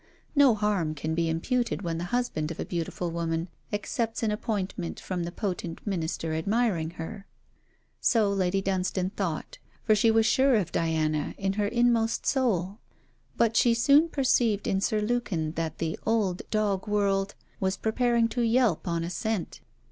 No 0.35 0.55
harm 0.55 0.95
can 0.95 1.13
be 1.13 1.29
imputed 1.29 1.83
when 1.83 1.99
the 1.99 2.05
husband 2.05 2.49
of 2.49 2.59
a 2.59 2.65
beautiful 2.65 3.11
woman 3.11 3.49
accepts 3.71 4.23
an 4.23 4.31
appointment 4.31 4.99
from 4.99 5.25
the 5.25 5.31
potent 5.31 5.79
Minister 5.85 6.33
admiring 6.33 6.89
her. 6.97 7.27
So 7.99 8.31
Lady 8.31 8.63
Dunstane 8.63 9.11
thought, 9.11 9.59
for 9.83 9.93
she 9.93 10.09
was 10.09 10.25
sure 10.25 10.55
of 10.55 10.71
Diana 10.71 11.35
to 11.35 11.51
her 11.57 11.67
inmost 11.67 12.25
soul. 12.25 12.79
But 13.37 13.55
she 13.55 13.75
soon 13.75 14.09
perceived 14.09 14.65
in 14.65 14.81
Sir 14.81 15.01
Lukin 15.01 15.51
that 15.51 15.77
the 15.77 15.99
old 16.03 16.41
Dog 16.49 16.87
world 16.87 17.35
was 17.59 17.77
preparing 17.77 18.27
to 18.29 18.41
yelp 18.41 18.87
on 18.87 19.03
a 19.03 19.09
scent. 19.11 19.59